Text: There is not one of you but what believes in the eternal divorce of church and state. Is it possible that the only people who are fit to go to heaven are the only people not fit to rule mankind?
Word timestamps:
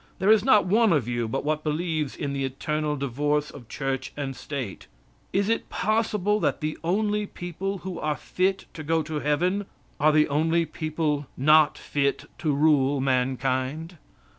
There 0.17 0.31
is 0.31 0.43
not 0.43 0.65
one 0.65 0.91
of 0.93 1.07
you 1.07 1.27
but 1.27 1.45
what 1.45 1.63
believes 1.63 2.15
in 2.15 2.33
the 2.33 2.43
eternal 2.43 2.95
divorce 2.95 3.51
of 3.51 3.67
church 3.69 4.11
and 4.17 4.35
state. 4.35 4.87
Is 5.31 5.47
it 5.47 5.69
possible 5.69 6.39
that 6.39 6.59
the 6.59 6.75
only 6.83 7.27
people 7.27 7.77
who 7.83 7.99
are 7.99 8.17
fit 8.17 8.65
to 8.73 8.81
go 8.83 9.03
to 9.03 9.19
heaven 9.19 9.67
are 9.99 10.11
the 10.11 10.27
only 10.27 10.65
people 10.65 11.27
not 11.37 11.77
fit 11.77 12.25
to 12.39 12.51
rule 12.51 12.99
mankind? 12.99 13.99